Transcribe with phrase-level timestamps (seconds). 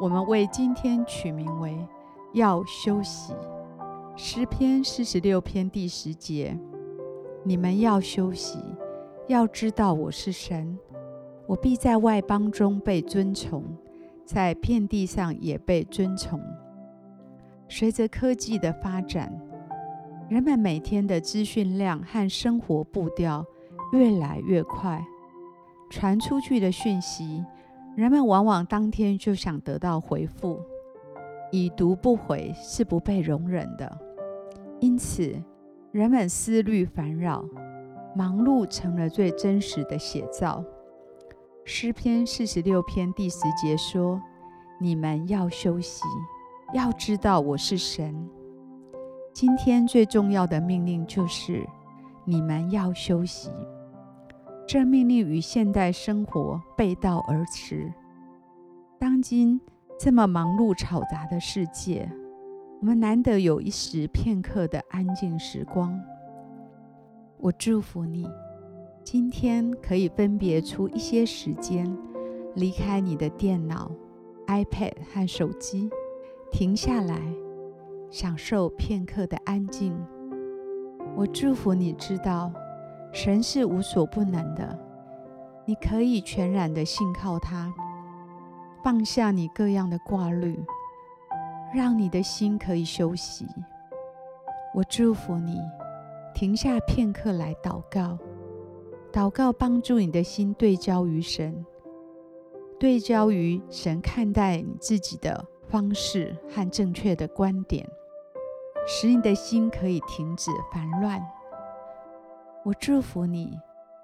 [0.00, 1.78] 我们为今天取名为
[2.34, 3.32] “要休息”。
[4.16, 6.58] 诗篇四十六篇第十节
[7.44, 8.58] ：“你们要休息，
[9.28, 10.76] 要知道我是神，
[11.46, 13.62] 我必在外邦中被尊崇，
[14.24, 16.40] 在遍地上也被尊崇。”
[17.68, 19.32] 随着科技的发展，
[20.28, 23.44] 人们每天的资讯量和生活步调
[23.92, 25.04] 越来越快，
[25.88, 27.44] 传出去的讯息，
[27.96, 30.60] 人们往往当天就想得到回复，
[31.52, 33.98] 已读不回是不被容忍的。
[34.80, 35.32] 因此，
[35.92, 37.44] 人们思虑烦扰，
[38.16, 40.64] 忙碌成了最真实的写照。
[41.64, 44.20] 诗篇四十六篇第十节说
[44.80, 46.02] ：“你们要休息，
[46.74, 48.28] 要知道我是神。”
[49.32, 51.64] 今天最重要的命令就是：
[52.24, 53.50] 你们要休息。
[54.66, 57.92] 这命令与现代生活背道而驰。
[58.98, 59.60] 当今
[59.98, 62.10] 这么忙碌吵杂的世界，
[62.80, 66.00] 我们难得有一时片刻的安静时光。
[67.38, 68.26] 我祝福你，
[69.04, 71.86] 今天可以分别出一些时间，
[72.54, 73.90] 离开你的电脑、
[74.46, 75.90] iPad 和手机，
[76.50, 77.20] 停下来，
[78.10, 79.94] 享受片刻的安静。
[81.14, 82.50] 我祝福你知道。
[83.14, 84.76] 神是无所不能的，
[85.64, 87.72] 你可以全然的信靠他，
[88.82, 90.60] 放下你各样的挂虑，
[91.72, 93.46] 让你的心可以休息。
[94.74, 95.60] 我祝福你，
[96.34, 98.18] 停下片刻来祷告，
[99.12, 101.64] 祷告帮助你的心对焦于神，
[102.80, 107.88] 对焦于神看待你自己的方式和正确的观点，
[108.88, 111.24] 使你的心可以停止烦乱。
[112.64, 113.60] 我祝福你，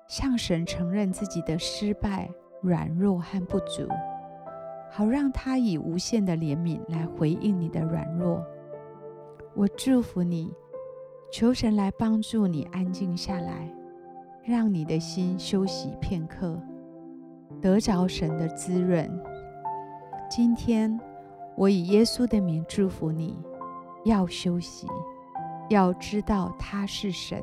[0.07, 2.29] 向神承认自己的失败、
[2.61, 3.89] 软弱和不足，
[4.91, 8.45] 好让他以无限的怜悯来回应你的软弱。
[9.55, 10.53] 我祝福你，
[11.33, 13.67] 求神来帮助你安静下来，
[14.45, 16.61] 让你的心休息片刻，
[17.63, 19.11] 得着神的滋润。
[20.29, 21.01] 今天，
[21.57, 23.39] 我以耶稣的名祝福你，
[24.05, 24.87] 要休息，
[25.71, 27.43] 要知道他是神。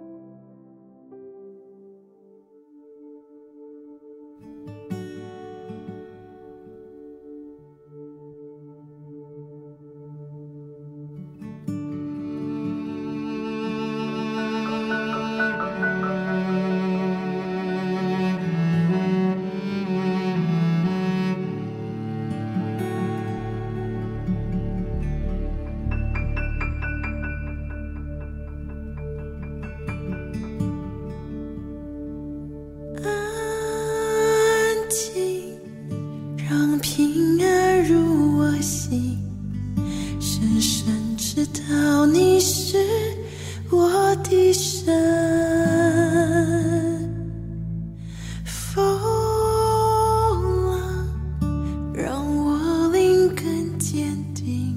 [40.41, 42.75] 深深知道你是
[43.69, 44.91] 我的神。
[48.43, 48.81] 风
[50.71, 50.73] 浪
[51.93, 54.75] 让我灵根坚定，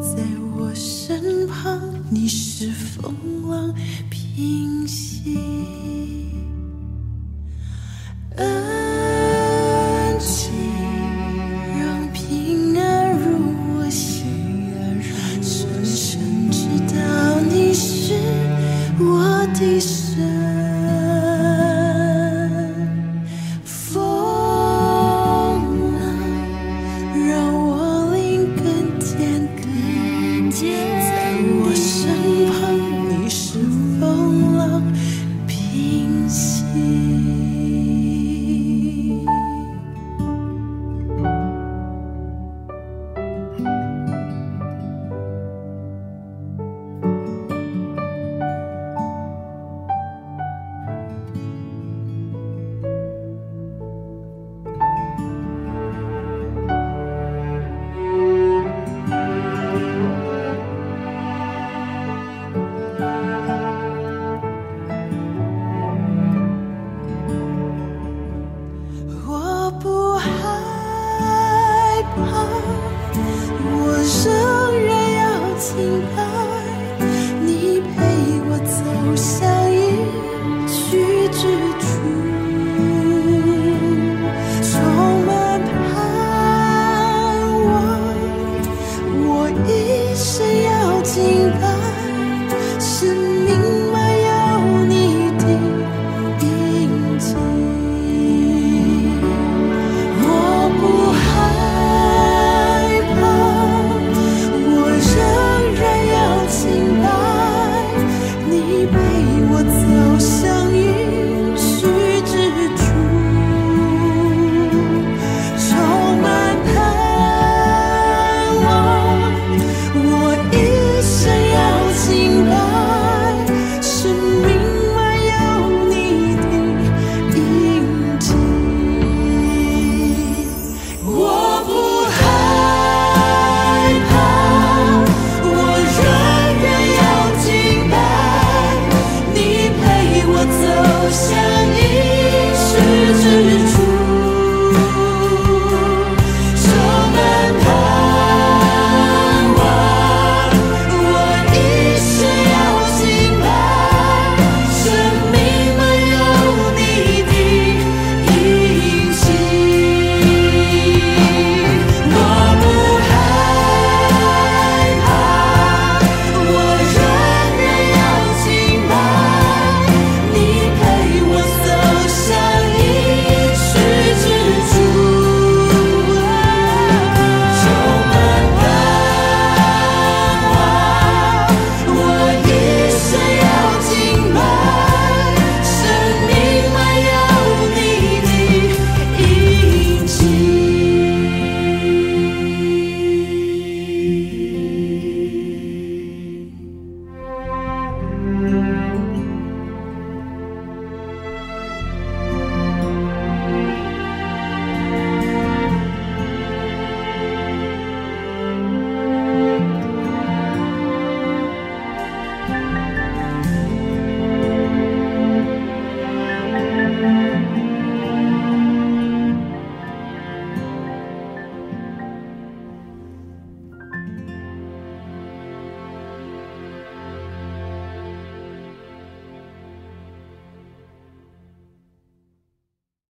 [0.00, 0.22] 在
[0.56, 1.78] 我身旁，
[2.08, 3.14] 你是风
[3.46, 3.74] 浪，
[4.08, 5.36] 平息。